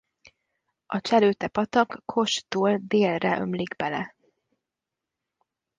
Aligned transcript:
A 0.85 0.99
Cselőte-patak 1.01 2.01
Kosdtól 2.05 2.77
délre 2.87 3.39
ömlik 3.39 3.75
bele. 3.75 4.15